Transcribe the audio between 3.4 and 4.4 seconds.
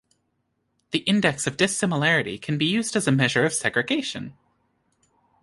of segregation.